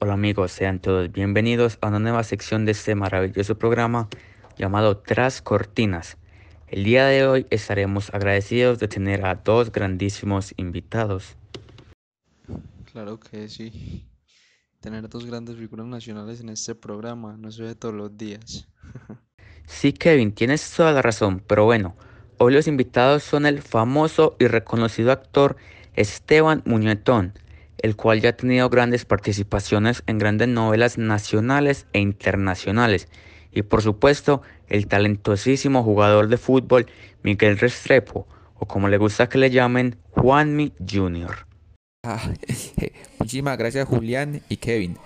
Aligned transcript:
Hola 0.00 0.12
amigos, 0.12 0.52
sean 0.52 0.78
todos 0.78 1.10
bienvenidos 1.10 1.76
a 1.80 1.88
una 1.88 1.98
nueva 1.98 2.22
sección 2.22 2.64
de 2.64 2.70
este 2.70 2.94
maravilloso 2.94 3.58
programa 3.58 4.08
llamado 4.56 4.98
Tras 4.98 5.42
Cortinas. 5.42 6.18
El 6.68 6.84
día 6.84 7.04
de 7.06 7.26
hoy 7.26 7.46
estaremos 7.50 8.14
agradecidos 8.14 8.78
de 8.78 8.86
tener 8.86 9.26
a 9.26 9.34
dos 9.34 9.72
grandísimos 9.72 10.54
invitados. 10.56 11.36
Claro 12.92 13.18
que 13.18 13.48
sí. 13.48 14.06
Tener 14.78 15.08
dos 15.08 15.26
grandes 15.26 15.56
figuras 15.56 15.86
nacionales 15.86 16.42
en 16.42 16.50
este 16.50 16.76
programa 16.76 17.36
no 17.36 17.50
se 17.50 17.64
ve 17.64 17.74
todos 17.74 17.94
los 17.94 18.16
días. 18.16 18.68
Sí, 19.66 19.92
Kevin, 19.92 20.32
tienes 20.32 20.72
toda 20.74 20.92
la 20.92 21.02
razón, 21.02 21.42
pero 21.46 21.66
bueno, 21.66 21.94
hoy 22.38 22.54
los 22.54 22.66
invitados 22.68 23.22
son 23.22 23.44
el 23.44 23.60
famoso 23.60 24.34
y 24.38 24.46
reconocido 24.46 25.12
actor 25.12 25.56
Esteban 25.94 26.62
Muñetón, 26.64 27.34
el 27.78 27.96
cual 27.96 28.20
ya 28.20 28.30
ha 28.30 28.36
tenido 28.36 28.68
grandes 28.68 29.04
participaciones 29.04 30.02
en 30.06 30.18
grandes 30.18 30.48
novelas 30.48 30.98
nacionales 30.98 31.86
e 31.92 32.00
internacionales. 32.00 33.08
Y 33.52 33.62
por 33.62 33.82
supuesto, 33.82 34.42
el 34.68 34.86
talentosísimo 34.86 35.82
jugador 35.82 36.28
de 36.28 36.36
fútbol 36.36 36.86
Miguel 37.22 37.58
Restrepo, 37.58 38.26
o 38.54 38.66
como 38.66 38.88
le 38.88 38.98
gusta 38.98 39.28
que 39.28 39.38
le 39.38 39.50
llamen, 39.50 39.96
Juanmi 40.10 40.72
Jr. 40.88 41.46
Ah, 42.04 42.32
muchísimas 43.18 43.58
gracias 43.58 43.88
Julián 43.88 44.42
y 44.48 44.56
Kevin. 44.58 44.96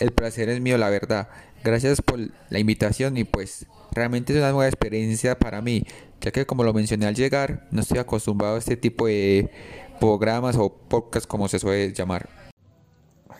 El 0.00 0.12
placer 0.12 0.48
es 0.48 0.60
mío, 0.60 0.78
la 0.78 0.90
verdad. 0.90 1.28
Gracias 1.64 2.00
por 2.00 2.20
la 2.50 2.58
invitación 2.58 3.16
y 3.16 3.24
pues 3.24 3.66
realmente 3.92 4.32
es 4.32 4.38
una 4.38 4.52
nueva 4.52 4.68
experiencia 4.68 5.38
para 5.38 5.60
mí, 5.60 5.84
ya 6.20 6.30
que 6.30 6.46
como 6.46 6.62
lo 6.62 6.72
mencioné 6.72 7.06
al 7.06 7.14
llegar, 7.14 7.66
no 7.70 7.80
estoy 7.80 7.98
acostumbrado 7.98 8.54
a 8.54 8.58
este 8.58 8.76
tipo 8.76 9.06
de 9.06 9.50
programas 9.98 10.56
o 10.56 10.72
podcasts 10.72 11.26
como 11.26 11.48
se 11.48 11.58
suele 11.58 11.92
llamar. 11.92 12.28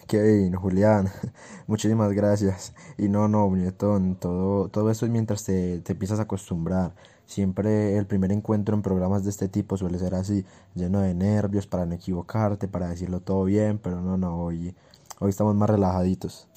Kevin, 0.07 0.55
Julián, 0.55 1.09
muchísimas 1.67 2.13
gracias. 2.13 2.75
Y 2.97 3.09
no, 3.09 3.29
no, 3.29 3.49
muñetón, 3.49 4.17
todo, 4.17 4.69
todo 4.69 4.91
esto 4.91 5.05
es 5.05 5.13
mientras 5.13 5.45
te, 5.45 5.81
te 5.81 5.93
empiezas 5.93 6.19
a 6.19 6.23
acostumbrar. 6.23 6.95
Siempre 7.27 7.99
el 7.99 8.07
primer 8.07 8.33
encuentro 8.33 8.75
en 8.75 8.81
programas 8.81 9.23
de 9.23 9.31
este 9.31 9.49
tipo 9.49 9.77
suele 9.77 9.99
ser 9.99 10.15
así, 10.15 10.47
lleno 10.75 11.01
de 11.01 11.13
nervios 11.13 11.67
para 11.67 11.85
no 11.85 11.95
equivocarte, 11.95 12.69
para 12.69 12.89
decirlo 12.89 13.21
todo 13.21 13.45
bien, 13.45 13.79
pero 13.79 14.01
no, 14.01 14.17
no, 14.17 14.43
hoy, 14.43 14.75
hoy 15.19 15.29
estamos 15.29 15.55
más 15.55 15.69
relajaditos. 15.69 16.49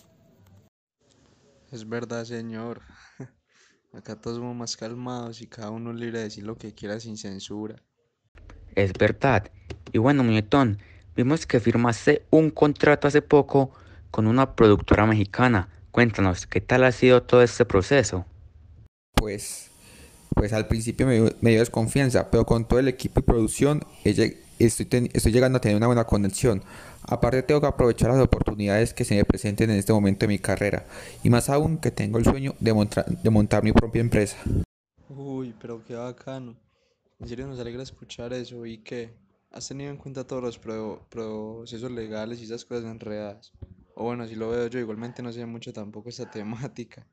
Es 1.72 1.88
verdad, 1.88 2.24
señor. 2.24 2.82
Acá 3.94 4.16
todos 4.16 4.38
somos 4.38 4.56
más 4.56 4.78
calmados 4.78 5.42
y 5.42 5.48
cada 5.48 5.72
uno 5.72 5.92
libre 5.92 6.20
de 6.20 6.24
decir 6.26 6.46
lo 6.46 6.58
que 6.58 6.74
quiera 6.74 7.02
sin 7.02 7.18
censura. 7.18 7.84
Es 8.76 8.94
verdad. 8.94 9.52
Y 9.92 9.98
bueno, 9.98 10.24
muñetón, 10.24 10.80
vimos 11.16 11.46
que 11.46 11.60
firmaste 11.60 12.24
un 12.30 12.50
contrato 12.50 13.08
hace 13.08 13.22
poco 13.22 13.72
con 14.10 14.28
una 14.28 14.56
productora 14.56 15.06
mexicana. 15.06 15.70
Cuéntanos, 15.92 16.48
¿qué 16.48 16.62
tal 16.62 16.84
ha 16.84 16.92
sido 16.92 17.24
todo 17.24 17.42
este 17.42 17.66
proceso? 17.66 18.26
Pues, 19.16 19.70
pues 20.34 20.54
al 20.54 20.68
principio 20.68 21.06
me, 21.08 21.16
dio- 21.16 21.36
me 21.42 21.50
dio 21.52 21.60
desconfianza, 21.60 22.32
pero 22.32 22.46
con 22.46 22.66
todo 22.68 22.80
el 22.80 22.88
equipo 22.88 23.20
y 23.20 23.24
producción 23.24 23.82
estoy, 24.06 24.86
ten- 24.86 25.10
estoy 25.14 25.32
llegando 25.32 25.58
a 25.58 25.62
tener 25.62 25.76
una 25.78 25.88
buena 25.88 26.06
conexión. 26.06 26.64
Aparte 27.04 27.44
tengo 27.44 27.60
que 27.60 27.68
aprovechar 27.68 28.12
las 28.12 28.20
oportunidades 28.22 28.94
que 28.94 29.04
se 29.04 29.16
me 29.16 29.26
presenten 29.26 29.70
en 29.72 29.78
este 29.78 29.92
momento 29.92 30.22
de 30.26 30.28
mi 30.30 30.40
carrera. 30.40 30.86
Y 31.24 31.30
más 31.30 31.50
aún 31.50 31.78
que 31.80 31.92
tengo 31.92 32.18
el 32.18 32.24
sueño 32.24 32.56
de, 32.60 32.74
montra- 32.74 33.04
de 33.06 33.30
montar 33.30 33.64
mi 33.64 33.74
propia 33.74 34.00
empresa. 34.02 34.38
Uy, 35.10 35.54
pero 35.60 35.84
qué 35.86 35.96
bacano. 35.96 36.56
En 37.20 37.28
serio 37.28 37.48
nos 37.48 37.60
alegra 37.60 37.84
escuchar 37.84 38.32
eso. 38.34 38.66
¿Y 38.66 38.78
qué? 38.78 39.14
¿Has 39.52 39.68
tenido 39.68 39.92
en 39.92 39.98
cuenta 39.98 40.26
todos 40.26 40.42
los 40.42 40.58
pro- 40.58 41.06
procesos 41.10 41.92
legales 41.92 42.40
y 42.42 42.46
esas 42.46 42.66
cosas 42.66 42.86
enredadas? 42.92 43.52
O 43.96 44.04
bueno, 44.06 44.28
si 44.28 44.36
lo 44.36 44.50
veo 44.50 44.68
yo, 44.68 44.80
igualmente 44.80 45.22
no 45.22 45.32
sé 45.32 45.46
mucho 45.46 45.72
tampoco 45.74 46.10
esta 46.10 46.30
temática. 46.30 47.08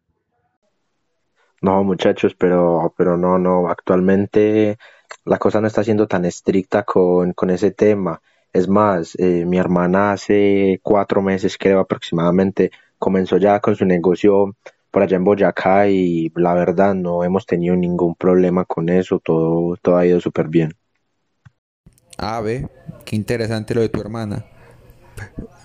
No, 1.60 1.82
muchachos, 1.84 2.34
pero, 2.36 2.94
pero 2.96 3.16
no, 3.16 3.38
no, 3.38 3.68
actualmente 3.68 4.78
la 5.24 5.38
cosa 5.38 5.60
no 5.60 5.66
está 5.66 5.82
siendo 5.84 6.06
tan 6.06 6.24
estricta 6.24 6.84
con, 6.84 7.32
con 7.32 7.50
ese 7.50 7.72
tema. 7.72 8.22
Es 8.52 8.68
más, 8.68 9.14
eh, 9.18 9.44
mi 9.46 9.58
hermana 9.58 10.12
hace 10.12 10.80
cuatro 10.82 11.20
meses, 11.22 11.58
creo 11.58 11.80
aproximadamente, 11.80 12.70
comenzó 12.98 13.36
ya 13.38 13.60
con 13.60 13.74
su 13.76 13.84
negocio 13.86 14.56
por 14.90 15.02
allá 15.02 15.16
en 15.16 15.24
Boyacá 15.24 15.88
y 15.88 16.30
la 16.36 16.54
verdad 16.54 16.94
no 16.94 17.24
hemos 17.24 17.44
tenido 17.46 17.74
ningún 17.76 18.14
problema 18.14 18.64
con 18.64 18.88
eso, 18.88 19.18
todo, 19.20 19.76
todo 19.82 19.96
ha 19.96 20.06
ido 20.06 20.20
súper 20.20 20.48
bien. 20.48 20.72
Ah, 22.18 22.40
ve, 22.40 22.68
qué 23.04 23.16
interesante 23.16 23.74
lo 23.74 23.80
de 23.80 23.88
tu 23.88 24.00
hermana. 24.00 24.44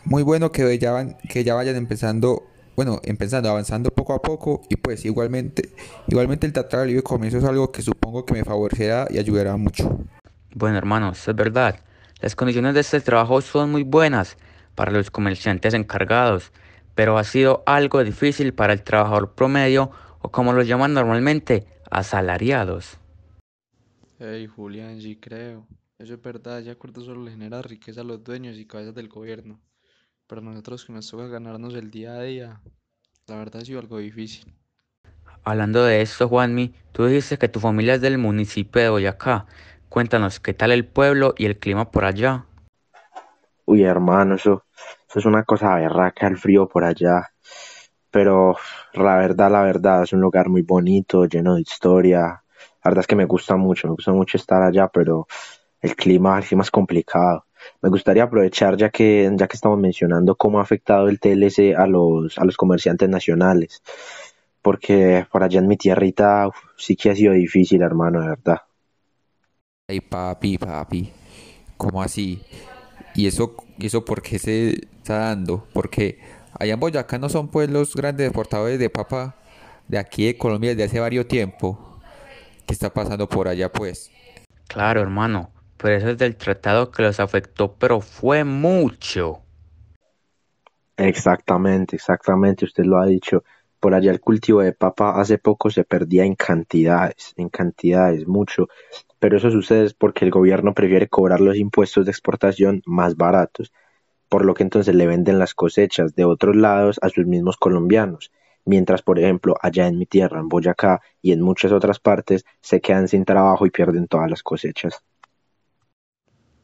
Muy 0.05 0.23
bueno 0.23 0.51
que 0.51 0.77
ya, 0.77 0.91
van- 0.91 1.17
que 1.29 1.43
ya 1.43 1.55
vayan 1.55 1.75
empezando, 1.75 2.43
bueno, 2.75 2.99
empezando, 3.03 3.49
avanzando 3.49 3.89
poco 3.89 4.13
a 4.13 4.21
poco 4.21 4.61
y 4.69 4.75
pues 4.75 5.03
igualmente, 5.05 5.69
igualmente 6.07 6.45
el 6.45 6.53
tratar 6.53 6.81
de 6.81 6.87
libre 6.87 7.03
comienzo 7.03 7.37
es 7.39 7.43
algo 7.43 7.71
que 7.71 7.81
supongo 7.81 8.25
que 8.25 8.33
me 8.33 8.43
favorecerá 8.43 9.07
y 9.09 9.17
ayudará 9.17 9.57
mucho. 9.57 9.99
Bueno, 10.53 10.77
hermanos, 10.77 11.27
es 11.27 11.35
verdad. 11.35 11.79
Las 12.21 12.35
condiciones 12.35 12.73
de 12.75 12.81
este 12.81 13.01
trabajo 13.01 13.41
son 13.41 13.71
muy 13.71 13.83
buenas 13.83 14.37
para 14.75 14.91
los 14.91 15.09
comerciantes 15.09 15.73
encargados, 15.73 16.51
pero 16.95 17.17
ha 17.17 17.23
sido 17.23 17.63
algo 17.65 18.03
difícil 18.03 18.53
para 18.53 18.73
el 18.73 18.83
trabajador 18.83 19.33
promedio 19.33 19.89
o 20.21 20.29
como 20.29 20.53
los 20.53 20.67
llaman 20.67 20.93
normalmente, 20.93 21.65
asalariados. 21.89 22.97
Hey, 24.19 24.47
Julián, 24.47 25.01
sí 25.01 25.17
creo. 25.19 25.65
Eso 25.97 26.13
es 26.13 26.21
verdad, 26.21 26.59
ese 26.59 26.69
acuerdo 26.71 27.01
solo 27.01 27.23
le 27.23 27.31
genera 27.31 27.61
riqueza 27.61 28.01
a 28.01 28.03
los 28.03 28.23
dueños 28.23 28.57
y 28.57 28.67
cabezas 28.67 28.93
del 28.93 29.09
gobierno. 29.09 29.59
Pero 30.27 30.41
nosotros 30.41 30.85
que 30.85 30.93
nos 30.93 31.09
toca 31.09 31.27
ganarnos 31.27 31.73
el 31.75 31.91
día 31.91 32.13
a 32.13 32.21
día, 32.23 32.61
la 33.27 33.37
verdad 33.37 33.61
ha 33.61 33.65
sido 33.65 33.79
algo 33.79 33.97
difícil. 33.99 34.53
Hablando 35.43 35.83
de 35.83 36.01
esto, 36.01 36.27
Juanmi, 36.29 36.73
tú 36.91 37.05
dijiste 37.05 37.37
que 37.37 37.49
tu 37.49 37.59
familia 37.59 37.95
es 37.95 38.01
del 38.01 38.17
municipio 38.17 38.81
de 38.81 38.89
Boyacá. 38.89 39.45
Cuéntanos, 39.89 40.39
¿qué 40.39 40.53
tal 40.53 40.71
el 40.71 40.85
pueblo 40.85 41.33
y 41.37 41.45
el 41.45 41.59
clima 41.59 41.91
por 41.91 42.05
allá? 42.05 42.45
Uy, 43.65 43.83
hermano, 43.83 44.35
eso, 44.35 44.65
eso 45.09 45.19
es 45.19 45.25
una 45.25 45.43
cosa 45.43 45.75
berraca, 45.75 46.27
el 46.27 46.37
frío 46.37 46.67
por 46.67 46.83
allá. 46.83 47.29
Pero 48.11 48.55
la 48.93 49.17
verdad, 49.17 49.51
la 49.51 49.63
verdad, 49.63 50.03
es 50.03 50.13
un 50.13 50.21
lugar 50.21 50.49
muy 50.49 50.61
bonito, 50.61 51.25
lleno 51.25 51.55
de 51.55 51.61
historia. 51.61 52.21
La 52.21 52.43
verdad 52.85 53.01
es 53.01 53.07
que 53.07 53.15
me 53.15 53.25
gusta 53.25 53.55
mucho, 53.55 53.87
me 53.87 53.95
gusta 53.95 54.11
mucho 54.11 54.37
estar 54.37 54.61
allá, 54.61 54.87
pero 54.87 55.27
el 55.83 55.95
clima, 55.97 56.37
el 56.37 56.45
clima 56.45 56.63
es 56.63 56.71
complicado. 56.71 57.45
Me 57.81 57.89
gustaría 57.89 58.23
aprovechar, 58.23 58.77
ya 58.77 58.89
que, 58.89 59.29
ya 59.35 59.47
que 59.47 59.57
estamos 59.57 59.77
mencionando 59.77 60.35
cómo 60.35 60.59
ha 60.59 60.63
afectado 60.63 61.09
el 61.09 61.19
TLC 61.19 61.75
a 61.75 61.85
los, 61.85 62.37
a 62.37 62.45
los 62.45 62.55
comerciantes 62.55 63.09
nacionales. 63.09 63.83
Porque 64.61 65.27
por 65.29 65.43
allá 65.43 65.59
en 65.59 65.67
mi 65.67 65.75
tierrita, 65.75 66.47
uf, 66.47 66.55
sí 66.77 66.95
que 66.95 67.09
ha 67.11 67.15
sido 67.15 67.33
difícil, 67.33 67.81
hermano, 67.81 68.21
de 68.21 68.29
verdad. 68.29 68.61
Ay, 69.89 69.99
papi, 69.99 70.57
papi, 70.57 71.11
¿cómo 71.75 72.01
así? 72.01 72.41
¿Y 73.13 73.27
eso, 73.27 73.53
y 73.77 73.87
eso 73.87 74.05
por 74.05 74.21
qué 74.21 74.39
se 74.39 74.69
está 74.97 75.17
dando? 75.17 75.67
Porque 75.73 76.19
allá 76.57 76.75
en 76.75 76.79
Boyacá 76.79 77.17
no 77.17 77.27
son 77.27 77.49
pues 77.49 77.69
los 77.69 77.93
grandes 77.93 78.27
exportadores 78.27 78.79
de 78.79 78.89
papa 78.89 79.35
de 79.89 79.97
aquí 79.97 80.27
de 80.27 80.37
Colombia 80.37 80.69
desde 80.69 80.85
hace 80.85 80.99
varios 81.01 81.27
tiempo. 81.27 81.99
¿Qué 82.65 82.73
está 82.73 82.93
pasando 82.93 83.27
por 83.27 83.49
allá 83.49 83.69
pues? 83.69 84.09
Claro, 84.67 85.01
hermano, 85.01 85.52
pero 85.83 85.97
eso 85.97 86.11
es 86.11 86.17
del 86.17 86.37
tratado 86.37 86.89
que 86.91 87.03
los 87.03 87.19
afectó, 87.19 87.73
pero 87.73 87.99
fue 87.99 88.45
mucho. 88.45 89.41
Exactamente, 90.95 91.97
exactamente, 91.97 92.63
usted 92.63 92.85
lo 92.85 93.01
ha 93.01 93.05
dicho. 93.05 93.43
Por 93.81 93.93
allá 93.93 94.11
el 94.11 94.21
cultivo 94.21 94.61
de 94.61 94.71
papa 94.71 95.19
hace 95.19 95.37
poco 95.39 95.69
se 95.69 95.83
perdía 95.83 96.23
en 96.23 96.35
cantidades, 96.35 97.33
en 97.35 97.49
cantidades, 97.49 98.25
mucho. 98.25 98.69
Pero 99.19 99.35
eso 99.35 99.51
sucede 99.51 99.93
porque 99.97 100.23
el 100.23 100.31
gobierno 100.31 100.73
prefiere 100.73 101.09
cobrar 101.09 101.41
los 101.41 101.57
impuestos 101.57 102.05
de 102.05 102.11
exportación 102.11 102.81
más 102.85 103.17
baratos, 103.17 103.73
por 104.29 104.45
lo 104.45 104.53
que 104.53 104.63
entonces 104.63 104.95
le 104.95 105.05
venden 105.05 105.37
las 105.37 105.53
cosechas 105.53 106.15
de 106.15 106.23
otros 106.23 106.55
lados 106.55 106.97
a 107.01 107.09
sus 107.09 107.25
mismos 107.25 107.57
colombianos. 107.57 108.31
Mientras, 108.63 109.01
por 109.01 109.19
ejemplo, 109.19 109.55
allá 109.61 109.87
en 109.87 109.97
mi 109.97 110.05
tierra, 110.05 110.39
en 110.39 110.47
Boyacá 110.47 111.01
y 111.21 111.33
en 111.33 111.41
muchas 111.41 111.73
otras 111.73 111.99
partes, 111.99 112.45
se 112.61 112.79
quedan 112.79 113.09
sin 113.09 113.25
trabajo 113.25 113.65
y 113.65 113.69
pierden 113.69 114.07
todas 114.07 114.29
las 114.29 114.43
cosechas. 114.43 115.03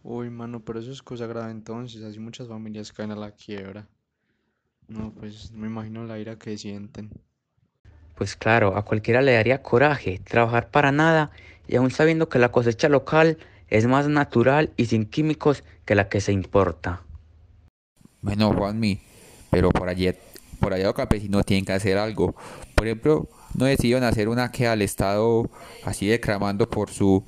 Uy, 0.03 0.29
mano, 0.29 0.61
pero 0.61 0.79
eso 0.79 0.91
es 0.91 1.01
cosa 1.01 1.27
grave 1.27 1.51
entonces, 1.51 2.01
así 2.03 2.19
muchas 2.19 2.47
familias 2.47 2.93
caen 2.93 3.11
a 3.11 3.15
la 3.15 3.31
quiebra. 3.31 3.87
No, 4.87 5.13
pues 5.13 5.51
no 5.51 5.59
me 5.59 5.67
imagino 5.67 6.03
la 6.05 6.17
ira 6.17 6.37
que 6.37 6.57
sienten. 6.57 7.11
Pues 8.15 8.35
claro, 8.35 8.75
a 8.75 8.83
cualquiera 8.83 9.21
le 9.21 9.33
daría 9.33 9.61
coraje 9.61 10.19
trabajar 10.19 10.71
para 10.71 10.91
nada 10.91 11.31
y 11.67 11.75
aún 11.75 11.91
sabiendo 11.91 12.27
que 12.27 12.39
la 12.39 12.51
cosecha 12.51 12.89
local 12.89 13.37
es 13.67 13.85
más 13.85 14.07
natural 14.07 14.71
y 14.77 14.87
sin 14.87 15.05
químicos 15.05 15.63
que 15.85 15.95
la 15.95 16.09
que 16.09 16.21
se 16.21 16.31
importa. 16.31 17.03
Bueno, 18.21 18.51
Juanmi, 18.53 18.99
pero 19.49 19.69
por 19.69 19.87
allí, 19.87 20.11
por 20.59 20.73
allá 20.73 20.85
los 20.85 20.95
campesinos 20.95 21.45
tienen 21.45 21.65
que 21.65 21.73
hacer 21.73 21.97
algo. 21.97 22.35
Por 22.75 22.87
ejemplo, 22.87 23.29
no 23.55 23.65
decidieron 23.65 24.03
hacer 24.03 24.27
una 24.27 24.51
queja 24.51 24.73
al 24.73 24.81
Estado 24.81 25.49
así 25.85 26.07
declamando 26.07 26.69
por 26.69 26.89
su, 26.89 27.23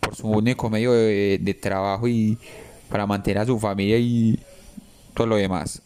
por 0.00 0.14
su 0.14 0.28
único 0.28 0.70
medio 0.70 0.92
de, 0.92 1.38
de 1.40 1.54
trabajo 1.54 2.08
y 2.08 2.38
para 2.88 3.06
mantener 3.06 3.42
a 3.42 3.46
su 3.46 3.58
familia 3.58 3.98
y 3.98 4.38
todo 5.14 5.26
lo 5.26 5.36
demás. 5.36 5.82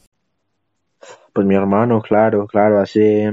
Pues 1.33 1.47
mi 1.47 1.55
hermano, 1.55 2.03
claro, 2.03 2.47
claro, 2.47 2.81
hace, 2.81 3.33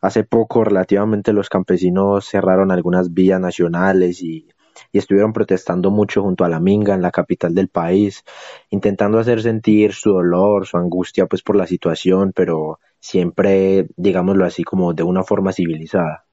hace 0.00 0.24
poco 0.24 0.64
relativamente 0.64 1.32
los 1.32 1.48
campesinos 1.48 2.26
cerraron 2.26 2.70
algunas 2.70 3.12
vías 3.12 3.40
nacionales 3.40 4.22
y, 4.22 4.48
y 4.92 4.98
estuvieron 4.98 5.32
protestando 5.32 5.90
mucho 5.90 6.22
junto 6.22 6.44
a 6.44 6.48
la 6.48 6.60
Minga 6.60 6.94
en 6.94 7.02
la 7.02 7.10
capital 7.10 7.54
del 7.54 7.68
país, 7.68 8.24
intentando 8.70 9.18
hacer 9.18 9.42
sentir 9.42 9.92
su 9.92 10.12
dolor, 10.12 10.66
su 10.66 10.76
angustia 10.76 11.26
pues 11.26 11.42
por 11.42 11.56
la 11.56 11.66
situación, 11.66 12.32
pero 12.34 12.78
siempre, 13.00 13.88
digámoslo 13.96 14.44
así, 14.44 14.64
como 14.64 14.94
de 14.94 15.02
una 15.02 15.24
forma 15.24 15.52
civilizada. 15.52 16.24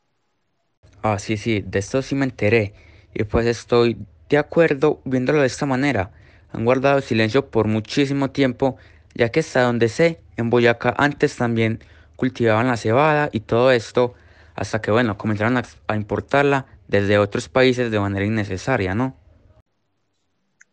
Ah, 1.02 1.20
sí, 1.20 1.38
sí, 1.38 1.64
de 1.66 1.80
esto 1.80 2.02
sí 2.02 2.16
me 2.16 2.26
enteré. 2.26 2.74
Y 3.16 3.24
pues 3.24 3.48
estoy 3.48 3.98
de 4.30 4.38
acuerdo 4.38 5.02
viéndolo 5.06 5.42
de 5.42 5.48
esta 5.48 5.66
manera. 5.66 6.12
Han 6.52 6.66
guardado 6.66 7.02
silencio 7.02 7.48
por 7.50 7.68
muchísimo 7.68 8.32
tiempo, 8.32 8.78
ya 9.16 9.30
que 9.30 9.40
hasta 9.40 9.64
donde 9.64 9.90
sé, 9.90 10.22
en 10.38 10.50
Boyacá 10.52 10.94
antes 10.98 11.38
también 11.38 11.80
cultivaban 12.18 12.68
la 12.68 12.78
cebada 12.78 13.30
y 13.32 13.40
todo 13.42 13.72
esto, 13.72 14.14
hasta 14.56 14.82
que 14.82 14.92
bueno, 14.92 15.18
comenzaron 15.18 15.58
a, 15.58 15.64
a 15.88 15.96
importarla 15.96 16.68
desde 16.90 17.18
otros 17.18 17.50
países 17.50 17.92
de 17.92 18.00
manera 18.02 18.26
innecesaria, 18.26 18.96
¿no? 18.96 19.16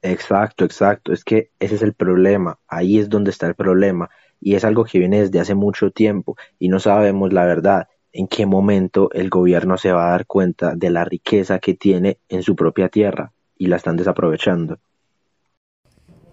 Exacto, 0.02 0.64
exacto. 0.64 1.12
Es 1.12 1.24
que 1.24 1.52
ese 1.60 1.76
es 1.76 1.82
el 1.82 1.94
problema. 1.94 2.58
Ahí 2.68 2.98
es 2.98 3.08
donde 3.08 3.30
está 3.30 3.46
el 3.46 3.54
problema. 3.54 4.10
Y 4.40 4.56
es 4.56 4.64
algo 4.64 4.84
que 4.84 4.98
viene 4.98 5.20
desde 5.22 5.40
hace 5.40 5.54
mucho 5.54 5.90
tiempo 5.92 6.36
y 6.58 6.68
no 6.68 6.80
sabemos 6.80 7.32
la 7.32 7.46
verdad 7.46 7.88
en 8.12 8.28
qué 8.28 8.46
momento 8.46 9.10
el 9.12 9.30
gobierno 9.30 9.78
se 9.78 9.92
va 9.92 10.08
a 10.08 10.10
dar 10.12 10.26
cuenta 10.26 10.74
de 10.74 10.90
la 10.90 11.04
riqueza 11.04 11.58
que 11.58 11.74
tiene 11.74 12.18
en 12.28 12.42
su 12.42 12.56
propia 12.56 12.88
tierra 12.88 13.32
y 13.56 13.66
la 13.66 13.76
están 13.76 13.96
desaprovechando. 13.96 14.78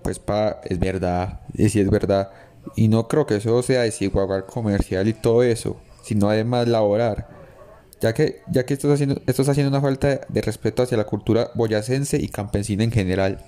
Pues 0.04 0.20
pa, 0.20 0.62
es 0.64 0.80
verdad, 0.80 1.42
y 1.54 1.70
sí 1.70 1.80
es 1.80 1.90
verdad. 1.90 2.32
Y 2.76 2.88
no 2.88 3.08
creo 3.08 3.26
que 3.26 3.36
eso 3.36 3.62
sea 3.62 3.82
desigualdad 3.82 4.46
comercial 4.46 5.08
y 5.08 5.14
todo 5.14 5.44
eso, 5.44 5.82
sino 6.04 6.30
además 6.30 6.68
laborar. 6.68 7.28
Ya 8.02 8.14
que, 8.14 8.42
ya 8.50 8.66
que 8.66 8.74
esto, 8.74 8.88
está 8.88 8.96
haciendo, 8.96 9.22
esto 9.28 9.42
está 9.42 9.52
haciendo 9.52 9.70
una 9.70 9.82
falta 9.82 10.22
de 10.30 10.42
respeto 10.42 10.84
hacia 10.84 10.98
la 10.98 11.06
cultura 11.06 11.52
boyacense 11.56 12.18
y 12.18 12.30
campesina 12.30 12.84
en 12.84 12.92
general. 12.92 13.44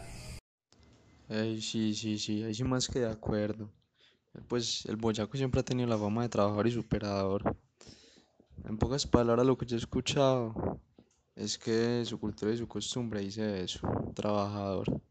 Ey, 1.30 1.62
sí, 1.62 1.94
sí, 1.96 2.20
sí, 2.20 2.44
ahí 2.44 2.54
sí 2.54 2.64
más 2.64 2.88
que 2.88 3.00
de 3.00 3.10
acuerdo. 3.10 3.72
Pues 4.48 4.86
el 4.88 4.98
boyaco 4.98 5.38
siempre 5.38 5.62
ha 5.62 5.64
tenido 5.64 5.90
la 5.90 5.98
fama 5.98 6.24
de 6.24 6.30
trabajador 6.30 6.68
y 6.68 6.72
superador. 6.72 7.58
En 8.68 8.78
pocas 8.78 9.08
palabras, 9.08 9.46
lo 9.46 9.58
que 9.58 9.66
yo 9.66 9.76
he 9.76 9.80
escuchado 9.80 10.80
es 11.36 11.58
que 11.58 12.04
su 12.06 12.20
cultura 12.20 12.52
y 12.52 12.58
su 12.58 12.68
costumbre 12.68 13.22
dice 13.22 13.64
eso, 13.64 13.88
trabajador. 14.14 15.02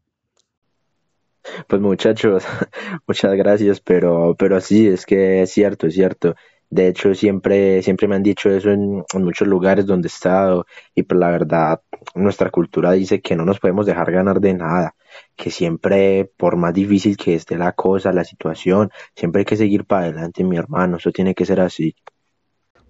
Pues 1.67 1.81
muchachos, 1.81 2.43
muchas 3.07 3.33
gracias, 3.35 3.81
pero, 3.81 4.35
pero 4.37 4.61
sí, 4.61 4.87
es 4.87 5.05
que 5.05 5.41
es 5.41 5.51
cierto, 5.51 5.87
es 5.87 5.93
cierto. 5.95 6.35
De 6.69 6.87
hecho, 6.87 7.13
siempre, 7.13 7.81
siempre 7.83 8.07
me 8.07 8.15
han 8.15 8.23
dicho 8.23 8.49
eso 8.49 8.69
en, 8.71 9.03
en 9.13 9.23
muchos 9.23 9.47
lugares 9.47 9.85
donde 9.85 10.07
he 10.07 10.11
estado 10.11 10.65
y 10.95 11.03
pues 11.03 11.19
la 11.19 11.29
verdad, 11.29 11.81
nuestra 12.15 12.49
cultura 12.49 12.91
dice 12.93 13.21
que 13.21 13.35
no 13.35 13.43
nos 13.43 13.59
podemos 13.59 13.85
dejar 13.85 14.11
ganar 14.11 14.39
de 14.39 14.53
nada, 14.53 14.95
que 15.35 15.51
siempre, 15.51 16.31
por 16.37 16.55
más 16.55 16.73
difícil 16.73 17.17
que 17.17 17.35
esté 17.35 17.57
la 17.57 17.73
cosa, 17.73 18.13
la 18.13 18.23
situación, 18.23 18.89
siempre 19.15 19.41
hay 19.41 19.45
que 19.45 19.57
seguir 19.57 19.85
para 19.85 20.05
adelante, 20.05 20.43
mi 20.45 20.55
hermano, 20.57 20.97
eso 20.97 21.11
tiene 21.11 21.35
que 21.35 21.45
ser 21.45 21.59
así. 21.59 21.95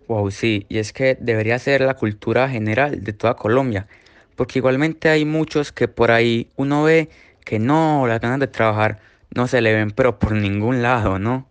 Wow, 0.08 0.30
sí, 0.32 0.66
y 0.70 0.78
es 0.78 0.94
que 0.94 1.18
debería 1.20 1.58
ser 1.60 1.82
la 1.82 1.96
cultura 1.96 2.50
general 2.50 3.04
de 3.04 3.14
toda 3.14 3.36
Colombia, 3.36 3.88
porque 4.36 4.60
igualmente 4.60 5.10
hay 5.10 5.26
muchos 5.26 5.72
que 5.72 5.88
por 5.88 6.12
ahí 6.12 6.50
uno 6.58 6.84
ve 6.84 7.10
que 7.46 7.60
no, 7.60 8.06
las 8.08 8.20
ganas 8.20 8.40
de 8.40 8.48
trabajar 8.48 9.00
no 9.34 9.48
se 9.48 9.62
le 9.62 9.74
ven, 9.74 9.92
pero 9.92 10.20
por 10.20 10.34
ningún 10.34 10.82
lado, 10.82 11.18
¿no? 11.18 11.48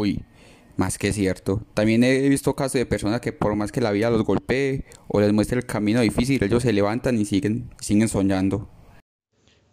Uy, 0.00 0.24
más 0.76 0.98
que 0.98 1.12
cierto. 1.12 1.62
También 1.74 2.04
he 2.04 2.28
visto 2.28 2.54
casos 2.54 2.74
de 2.74 2.86
personas 2.86 3.20
que 3.20 3.32
por 3.32 3.54
más 3.56 3.72
que 3.72 3.80
la 3.80 3.92
vida 3.92 4.10
los 4.10 4.24
golpee 4.24 4.84
o 5.08 5.20
les 5.20 5.32
muestre 5.32 5.58
el 5.58 5.66
camino 5.66 6.00
difícil, 6.00 6.42
ellos 6.42 6.62
se 6.62 6.72
levantan 6.72 7.18
y 7.18 7.24
siguen, 7.24 7.70
siguen 7.80 8.08
soñando. 8.08 8.68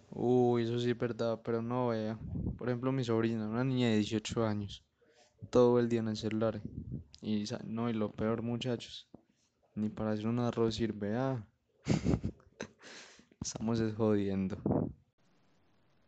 Uy, 0.10 0.64
eso 0.64 0.80
sí 0.80 0.92
es 0.92 0.98
verdad, 0.98 1.42
pero 1.44 1.62
no 1.62 1.88
vea. 1.88 2.18
Por 2.58 2.70
ejemplo, 2.70 2.92
mi 2.92 3.04
sobrina, 3.04 3.48
una 3.48 3.64
niña 3.64 3.90
de 3.90 3.96
18 3.96 4.46
años, 4.46 4.84
todo 5.50 5.80
el 5.80 5.90
día 5.90 6.00
en 6.00 6.10
el 6.10 6.18
celular. 6.18 6.62
Y 7.22 7.46
no, 7.66 7.90
y 7.90 7.94
lo 7.94 8.12
peor, 8.12 8.42
muchachos, 8.42 9.08
ni 9.76 9.90
para 9.90 10.12
hacer 10.12 10.28
un 10.28 10.40
arroz 10.40 10.76
sirve, 10.76 11.16
ah. 11.16 11.44
Estamos 13.42 13.80
es 13.80 13.94
jodiendo. 13.96 14.58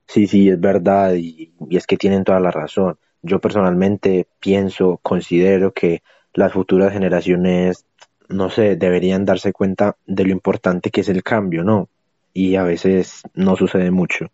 Sí, 0.08 0.28
sí, 0.28 0.50
es 0.50 0.60
verdad 0.60 1.16
y, 1.16 1.54
y 1.70 1.78
es 1.78 1.86
que 1.86 1.98
tienen 1.98 2.24
toda 2.24 2.40
la 2.40 2.52
razón. 2.52 2.98
Yo 3.22 3.40
personalmente 3.40 4.28
pienso, 4.40 5.00
considero 5.02 5.74
que 5.74 6.04
las 6.34 6.54
futuras 6.54 6.94
generaciones, 6.94 7.86
no 8.30 8.50
sé, 8.50 8.76
deberían 8.76 9.26
darse 9.26 9.52
cuenta 9.52 9.98
de 10.06 10.26
lo 10.26 10.32
importante 10.32 10.92
que 10.92 11.02
es 11.02 11.10
el 11.10 11.24
cambio, 11.24 11.64
¿no? 11.64 11.90
Y 12.34 12.56
a 12.56 12.64
veces 12.64 13.24
no 13.34 13.56
sucede 13.56 13.92
mucho. 13.92 14.28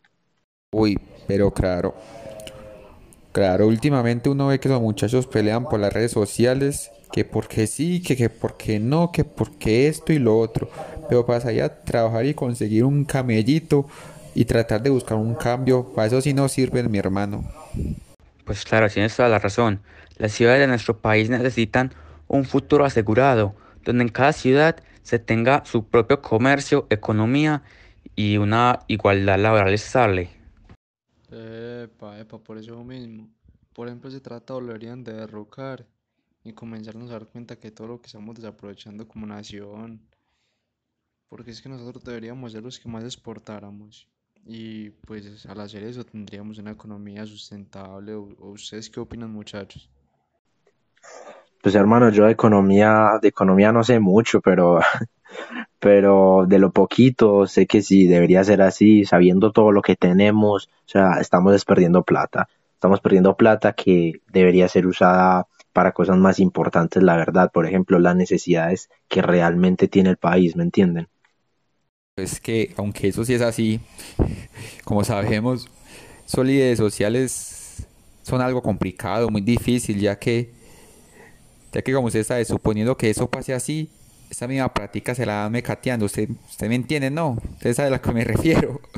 Uy, 0.72 0.98
pero 1.28 1.52
claro, 1.52 1.96
claro, 3.32 3.68
últimamente 3.68 4.30
uno 4.30 4.48
ve 4.48 4.60
que 4.60 4.70
los 4.70 4.82
muchachos 4.82 5.28
pelean 5.28 5.66
por 5.66 5.80
las 5.80 5.94
redes 5.94 6.12
sociales, 6.12 6.92
que 7.12 7.26
porque 7.26 7.68
sí, 7.68 8.02
que, 8.02 8.16
que 8.16 8.30
porque 8.30 8.80
no, 8.80 9.12
que 9.12 9.26
porque 9.26 9.88
esto 9.88 10.14
y 10.14 10.20
lo 10.20 10.38
otro. 10.38 10.70
Pero 11.10 11.26
salir 11.42 11.64
a 11.64 11.84
trabajar 11.84 12.26
y 12.26 12.34
conseguir 12.34 12.86
un 12.86 13.04
camellito 13.04 13.86
y 14.34 14.46
tratar 14.46 14.82
de 14.82 14.90
buscar 14.90 15.18
un 15.18 15.36
cambio, 15.36 15.94
para 15.94 16.08
eso 16.08 16.22
sí 16.22 16.34
no 16.34 16.48
sirve 16.48 16.84
mi 16.84 16.98
hermano. 16.98 17.44
Pues 18.46 18.64
claro, 18.64 18.90
tienes 18.90 19.16
toda 19.16 19.30
la 19.30 19.40
razón. 19.40 19.82
Las 20.18 20.32
ciudades 20.32 20.62
de 20.62 20.68
nuestro 20.68 20.98
país 20.98 21.30
necesitan 21.30 21.94
un 22.28 22.46
futuro 22.46 22.86
asegurado, 22.86 23.56
donde 23.84 24.04
en 24.04 24.10
cada 24.10 24.34
ciudad 24.34 24.78
se 25.04 25.20
tenga 25.20 25.64
su 25.66 25.86
propio 25.86 26.22
comercio, 26.22 26.88
economía 26.90 27.64
y 28.16 28.38
una 28.38 28.80
igualdad 28.88 29.40
laboral 29.40 29.74
estable. 29.74 30.30
Epa, 31.32 32.20
epa, 32.20 32.38
por 32.44 32.58
eso 32.60 32.84
mismo. 32.84 33.28
Por 33.74 33.88
ejemplo, 33.88 34.10
ese 34.10 34.22
tratado 34.22 34.62
lo 34.62 34.68
deberían 34.68 35.04
de 35.04 35.14
derrocar 35.14 35.88
y 36.44 36.54
comenzarnos 36.54 37.10
a 37.10 37.14
dar 37.14 37.28
cuenta 37.28 37.60
que 37.60 37.72
todo 37.72 37.88
lo 37.88 38.02
que 38.02 38.08
estamos 38.08 38.36
desaprovechando 38.36 39.08
como 39.08 39.26
nación, 39.26 40.02
porque 41.30 41.50
es 41.52 41.62
que 41.64 41.70
nosotros 41.70 42.04
deberíamos 42.04 42.52
ser 42.52 42.62
los 42.64 42.80
que 42.80 42.88
más 42.88 43.04
exportáramos. 43.04 44.08
Y 44.46 44.90
pues 44.92 45.46
al 45.48 45.60
hacer 45.62 45.84
eso 45.84 46.04
tendríamos 46.06 46.58
una 46.60 46.72
economía 46.72 47.26
sustentable. 47.26 48.14
¿O, 48.14 48.24
o 48.40 48.50
ustedes 48.52 48.90
qué 48.90 49.00
opinan, 49.00 49.32
muchachos? 49.32 49.90
Pues 51.62 51.76
hermano, 51.76 52.10
yo 52.10 52.26
de 52.26 52.32
economía, 52.32 53.20
de 53.22 53.28
economía 53.28 53.72
no 53.72 53.84
sé 53.84 54.00
mucho, 54.00 54.42
pero, 54.42 54.80
pero 55.82 56.46
de 56.48 56.60
lo 56.60 56.72
poquito 56.72 57.48
sé 57.48 57.66
que 57.66 57.82
sí 57.82 58.06
debería 58.06 58.44
ser 58.44 58.62
así, 58.62 59.04
sabiendo 59.04 59.52
todo 59.52 59.72
lo 59.72 59.82
que 59.82 59.96
tenemos, 59.96 60.70
o 60.86 60.90
sea, 60.90 61.14
estamos 61.20 61.54
desperdiendo 61.54 62.04
plata, 62.04 62.48
estamos 62.76 63.02
perdiendo 63.02 63.36
plata 63.36 63.74
que 63.74 64.22
debería 64.32 64.68
ser 64.68 64.86
usada 64.86 65.48
para 65.74 65.92
cosas 65.92 66.18
más 66.18 66.40
importantes, 66.40 67.02
la 67.02 67.18
verdad, 67.18 67.52
por 67.52 67.66
ejemplo, 67.66 67.98
las 67.98 68.16
necesidades 68.16 68.92
que 69.08 69.24
realmente 69.24 69.88
tiene 69.88 70.12
el 70.12 70.18
país, 70.18 70.56
¿me 70.56 70.64
entienden? 70.64 71.08
Es 72.16 72.40
que, 72.40 72.74
aunque 72.78 73.08
eso 73.08 73.26
sí 73.26 73.34
es 73.34 73.42
así, 73.42 73.80
como 74.86 75.04
sabemos, 75.04 75.68
líderes 76.44 76.78
sociales 76.78 77.88
son 78.22 78.40
algo 78.42 78.62
complicado, 78.62 79.32
muy 79.32 79.42
difícil, 79.42 80.00
ya 80.00 80.20
que, 80.20 80.52
ya 81.74 81.82
que 81.82 81.92
como 81.92 82.06
usted 82.06 82.24
sabe, 82.24 82.46
suponiendo 82.46 82.96
que 82.96 83.10
eso 83.10 83.28
pase 83.28 83.56
así, 83.56 83.90
esa 84.32 84.48
misma 84.48 84.74
práctica 84.74 85.14
se 85.14 85.26
la 85.26 85.44
dan 85.44 85.52
mecateando. 85.52 86.06
Usted, 86.06 86.30
usted 86.50 86.70
me 86.70 86.76
entiende, 86.76 87.12
¿no? 87.12 87.38
Usted 87.54 87.74
sabe 87.74 87.90
a 87.90 87.92
lo 87.92 88.02
que 88.02 88.12
me 88.12 88.24
refiero. 88.24 88.80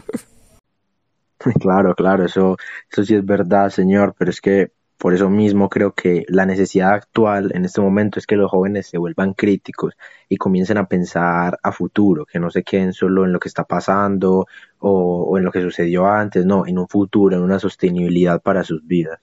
Claro, 1.59 1.93
claro, 1.93 2.23
eso, 2.23 2.55
eso 2.89 3.03
sí 3.03 3.15
es 3.15 3.25
verdad, 3.25 3.69
señor, 3.69 4.15
pero 4.17 4.31
es 4.31 4.39
que 4.39 4.71
por 4.97 5.13
eso 5.13 5.29
mismo 5.29 5.67
creo 5.67 5.91
que 5.91 6.23
la 6.29 6.45
necesidad 6.45 6.93
actual 6.93 7.51
en 7.53 7.65
este 7.65 7.81
momento 7.81 8.17
es 8.17 8.25
que 8.25 8.37
los 8.37 8.49
jóvenes 8.49 8.87
se 8.87 8.97
vuelvan 8.97 9.33
críticos 9.33 9.93
y 10.29 10.37
comiencen 10.37 10.77
a 10.77 10.87
pensar 10.87 11.59
a 11.61 11.73
futuro, 11.73 12.25
que 12.25 12.39
no 12.39 12.49
se 12.49 12.63
queden 12.63 12.93
solo 12.93 13.25
en 13.25 13.33
lo 13.33 13.41
que 13.41 13.49
está 13.49 13.65
pasando 13.65 14.47
o, 14.79 15.23
o 15.23 15.37
en 15.37 15.43
lo 15.43 15.51
que 15.51 15.59
sucedió 15.61 16.07
antes, 16.07 16.45
no, 16.45 16.65
en 16.65 16.79
un 16.79 16.87
futuro, 16.87 17.35
en 17.35 17.43
una 17.43 17.59
sostenibilidad 17.59 18.41
para 18.41 18.63
sus 18.63 18.87
vidas. 18.87 19.19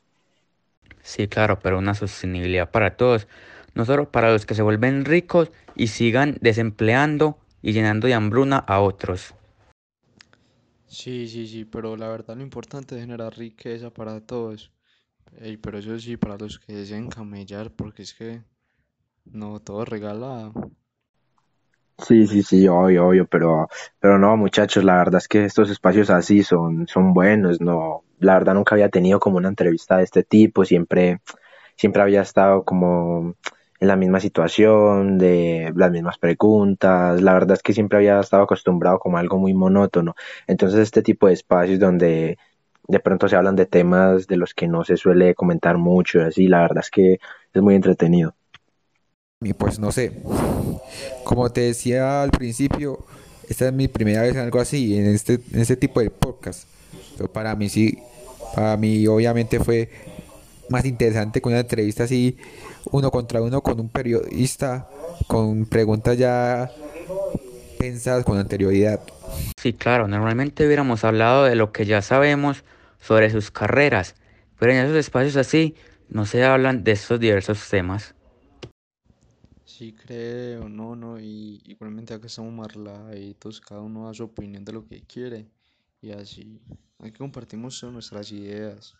Sí, 1.00 1.26
claro, 1.26 1.58
pero 1.62 1.78
una 1.78 1.94
sostenibilidad 1.94 2.70
para 2.70 2.96
todos, 2.96 3.26
no 3.74 3.84
solo 3.84 4.10
para 4.10 4.32
los 4.32 4.46
que 4.46 4.54
se 4.54 4.62
vuelven 4.62 5.04
ricos 5.04 5.50
y 5.74 5.88
sigan 5.88 6.36
desempleando 6.40 7.38
y 7.62 7.72
llenando 7.72 8.06
de 8.06 8.14
hambruna 8.14 8.58
a 8.58 8.80
otros. 8.80 9.34
Sí, 10.86 11.28
sí, 11.28 11.46
sí, 11.46 11.64
pero 11.64 11.96
la 11.96 12.08
verdad 12.08 12.36
lo 12.36 12.42
importante 12.42 12.96
es 12.96 13.00
generar 13.00 13.36
riqueza 13.36 13.90
para 13.90 14.20
todos. 14.20 14.72
Ey, 15.40 15.56
pero 15.56 15.78
eso 15.78 15.98
sí, 15.98 16.16
para 16.16 16.36
los 16.36 16.58
que 16.58 16.72
deseen 16.72 17.08
camellar, 17.08 17.70
porque 17.70 18.02
es 18.02 18.12
que 18.14 18.42
no, 19.24 19.60
todo 19.60 19.84
regalado. 19.84 20.52
Sí, 21.98 22.26
sí, 22.26 22.42
sí, 22.42 22.66
obvio, 22.66 23.08
obvio, 23.08 23.26
pero, 23.26 23.68
pero 24.00 24.18
no, 24.18 24.36
muchachos, 24.36 24.82
la 24.84 24.96
verdad 24.96 25.18
es 25.18 25.28
que 25.28 25.44
estos 25.44 25.70
espacios 25.70 26.08
así 26.08 26.42
son, 26.42 26.88
son 26.88 27.12
buenos, 27.12 27.60
no, 27.60 28.04
la 28.18 28.34
verdad 28.34 28.54
nunca 28.54 28.74
había 28.74 28.88
tenido 28.88 29.20
como 29.20 29.36
una 29.36 29.48
entrevista 29.48 29.98
de 29.98 30.04
este 30.04 30.22
tipo, 30.24 30.64
siempre 30.64 31.20
siempre 31.76 32.02
había 32.02 32.22
estado 32.22 32.64
como 32.64 33.34
en 33.80 33.88
la 33.88 33.96
misma 33.96 34.20
situación, 34.20 35.18
de 35.18 35.72
las 35.74 35.90
mismas 35.90 36.18
preguntas. 36.18 37.20
La 37.22 37.32
verdad 37.32 37.56
es 37.56 37.62
que 37.62 37.72
siempre 37.72 37.98
había 37.98 38.20
estado 38.20 38.42
acostumbrado 38.42 38.98
como 38.98 39.16
a 39.16 39.20
algo 39.20 39.38
muy 39.38 39.54
monótono. 39.54 40.14
Entonces 40.46 40.80
este 40.80 41.02
tipo 41.02 41.26
de 41.26 41.32
espacios 41.32 41.80
donde 41.80 42.38
de 42.86 43.00
pronto 43.00 43.28
se 43.28 43.36
hablan 43.36 43.56
de 43.56 43.66
temas 43.66 44.26
de 44.26 44.36
los 44.36 44.52
que 44.52 44.68
no 44.68 44.84
se 44.84 44.96
suele 44.96 45.34
comentar 45.34 45.78
mucho, 45.78 46.20
así, 46.22 46.48
la 46.48 46.60
verdad 46.60 46.84
es 46.84 46.90
que 46.90 47.18
es 47.52 47.62
muy 47.62 47.74
entretenido. 47.74 48.34
Y 49.42 49.54
pues 49.54 49.78
no 49.78 49.90
sé, 49.90 50.12
como 51.24 51.50
te 51.50 51.62
decía 51.62 52.22
al 52.22 52.30
principio, 52.30 52.98
esta 53.48 53.68
es 53.68 53.72
mi 53.72 53.88
primera 53.88 54.22
vez 54.22 54.34
en 54.34 54.40
algo 54.40 54.60
así, 54.60 54.98
en 54.98 55.06
este, 55.06 55.40
en 55.52 55.60
este 55.60 55.76
tipo 55.76 56.00
de 56.00 56.10
podcast. 56.10 56.68
Pero 57.16 57.32
para 57.32 57.54
mí 57.56 57.68
sí, 57.70 57.98
para 58.54 58.76
mí 58.76 59.06
obviamente 59.06 59.58
fue 59.60 59.88
más 60.68 60.84
interesante 60.84 61.40
con 61.40 61.52
una 61.52 61.60
entrevista 61.60 62.04
así, 62.04 62.36
uno 62.90 63.10
contra 63.10 63.42
uno 63.42 63.60
con 63.60 63.80
un 63.80 63.88
periodista, 63.88 64.88
con 65.26 65.66
preguntas 65.66 66.16
ya 66.18 66.70
pensadas 67.78 68.24
con 68.24 68.38
anterioridad. 68.38 69.00
Sí, 69.60 69.72
claro, 69.72 70.08
normalmente 70.08 70.66
hubiéramos 70.66 71.04
hablado 71.04 71.44
de 71.44 71.54
lo 71.54 71.72
que 71.72 71.86
ya 71.86 72.02
sabemos 72.02 72.64
sobre 73.00 73.30
sus 73.30 73.50
carreras, 73.50 74.14
pero 74.58 74.72
en 74.72 74.78
esos 74.78 74.96
espacios 74.96 75.36
así 75.36 75.74
no 76.08 76.26
se 76.26 76.44
hablan 76.44 76.84
de 76.84 76.92
estos 76.92 77.20
diversos 77.20 77.68
temas. 77.68 78.14
Sí, 79.64 79.94
creo, 79.94 80.68
no, 80.68 80.94
no, 80.94 81.18
y 81.18 81.62
igualmente 81.64 82.12
acá 82.12 82.26
estamos 82.26 82.52
más 82.52 82.74
relajaditos, 82.74 83.60
cada 83.60 83.80
uno 83.80 84.06
da 84.06 84.14
su 84.14 84.24
opinión 84.24 84.64
de 84.64 84.72
lo 84.72 84.86
que 84.86 85.00
quiere, 85.02 85.46
y 86.02 86.10
así, 86.10 86.60
aquí 86.98 87.16
compartimos 87.16 87.82
nuestras 87.84 88.30
ideas, 88.32 88.94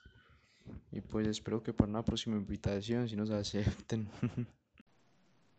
y 0.92 1.00
pues 1.00 1.26
espero 1.26 1.62
que 1.62 1.72
para 1.72 1.90
una 1.90 2.02
próxima 2.02 2.36
invitación 2.36 3.08
si 3.08 3.16
nos 3.16 3.30
acepten. 3.30 4.08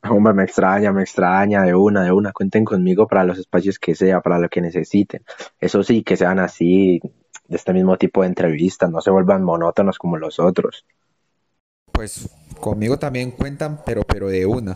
Hombre, 0.03 0.33
me 0.33 0.43
extraña, 0.43 0.91
me 0.91 1.03
extraña, 1.03 1.61
de 1.61 1.75
una, 1.75 2.03
de 2.03 2.11
una. 2.11 2.31
Cuenten 2.31 2.65
conmigo 2.65 3.07
para 3.07 3.23
los 3.23 3.37
espacios 3.37 3.77
que 3.77 3.93
sea, 3.93 4.19
para 4.19 4.39
lo 4.39 4.49
que 4.49 4.59
necesiten. 4.59 5.23
Eso 5.59 5.83
sí, 5.83 6.01
que 6.01 6.17
sean 6.17 6.39
así, 6.39 6.99
de 7.47 7.55
este 7.55 7.71
mismo 7.71 7.97
tipo 7.97 8.21
de 8.21 8.29
entrevistas, 8.29 8.89
no 8.89 8.99
se 8.99 9.11
vuelvan 9.11 9.43
monótonos 9.43 9.99
como 9.99 10.17
los 10.17 10.39
otros. 10.39 10.85
Pues 11.91 12.29
conmigo 12.59 12.97
también 12.97 13.29
cuentan, 13.29 13.81
pero, 13.85 14.01
pero 14.01 14.27
de 14.27 14.47
una. 14.47 14.75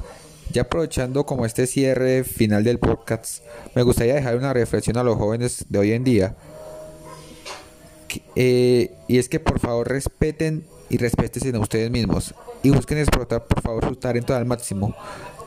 Ya 0.52 0.62
aprovechando 0.62 1.26
como 1.26 1.48
este 1.48 1.66
cierre 1.66 2.24
final 2.24 2.64
del 2.64 2.78
podcast, 2.78 3.44
me 3.74 3.82
gustaría 3.82 4.14
dejar 4.14 4.38
una 4.38 4.54
reflexión 4.54 4.96
a 4.98 5.04
los 5.04 5.18
jóvenes 5.18 5.66
de 5.70 5.80
hoy 5.80 5.94
en 5.94 6.04
día. 6.04 6.36
Eh, 8.36 8.92
y 9.08 9.18
es 9.18 9.30
que 9.30 9.40
por 9.40 9.60
favor 9.60 9.88
respeten 9.88 10.66
y 10.90 10.98
respeten 10.98 11.56
a 11.56 11.60
ustedes 11.60 11.92
mismos. 11.92 12.34
Y 12.64 12.70
busquen 12.70 12.98
explotar 12.98 13.46
por 13.46 13.62
favor 13.62 13.86
su 13.86 13.96
talento 13.96 14.36
al 14.36 14.46
máximo. 14.46 14.96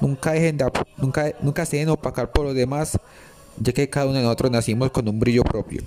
Nunca 0.00 0.32
dejen 0.32 0.56
de, 0.56 0.70
nunca, 0.96 1.32
nunca 1.40 1.64
se 1.64 1.76
dejen 1.76 1.90
opacar 1.90 2.30
por 2.30 2.44
los 2.44 2.54
demás, 2.54 2.98
ya 3.58 3.72
que 3.72 3.90
cada 3.90 4.06
uno 4.06 4.18
de 4.18 4.22
nosotros 4.22 4.50
nacimos 4.50 4.90
con 4.90 5.08
un 5.08 5.18
brillo 5.18 5.42
propio. 5.42 5.82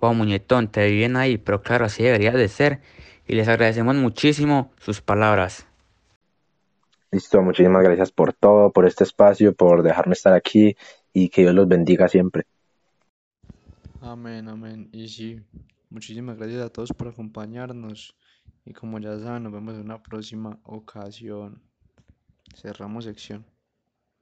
Wow, 0.00 0.14
muñetón, 0.14 0.68
te 0.68 0.86
vi 0.86 0.96
bien 0.96 1.16
ahí, 1.16 1.38
pero 1.38 1.62
claro, 1.62 1.84
así 1.84 2.02
debería 2.02 2.32
de 2.32 2.48
ser. 2.48 2.80
Y 3.26 3.34
les 3.34 3.48
agradecemos 3.48 3.94
muchísimo 3.94 4.72
sus 4.78 5.00
palabras. 5.00 5.66
Listo, 7.10 7.40
muchísimas 7.42 7.84
gracias 7.84 8.10
por 8.10 8.32
todo, 8.32 8.72
por 8.72 8.86
este 8.86 9.04
espacio, 9.04 9.54
por 9.54 9.82
dejarme 9.82 10.14
estar 10.14 10.32
aquí 10.32 10.76
y 11.12 11.28
que 11.28 11.42
Dios 11.42 11.54
los 11.54 11.68
bendiga 11.68 12.08
siempre. 12.08 12.44
Amén, 14.00 14.48
amén, 14.48 14.90
y 14.92 15.08
sí, 15.08 15.40
muchísimas 15.94 16.36
gracias 16.36 16.60
a 16.60 16.70
todos 16.70 16.92
por 16.92 17.06
acompañarnos, 17.06 18.16
y 18.64 18.72
como 18.72 18.98
ya 18.98 19.16
saben, 19.20 19.44
nos 19.44 19.52
vemos 19.52 19.74
en 19.74 19.82
una 19.82 20.02
próxima 20.02 20.58
ocasión. 20.64 21.62
Cerramos 22.56 23.04
sección. 23.04 23.53